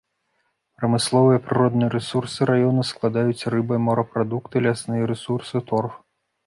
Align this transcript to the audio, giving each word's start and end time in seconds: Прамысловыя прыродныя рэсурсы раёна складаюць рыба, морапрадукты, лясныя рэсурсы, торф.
Прамысловыя 0.79 1.41
прыродныя 1.49 1.91
рэсурсы 1.97 2.41
раёна 2.51 2.83
складаюць 2.93 3.47
рыба, 3.57 3.73
морапрадукты, 3.91 4.55
лясныя 4.69 5.03
рэсурсы, 5.15 5.57
торф. 5.71 5.93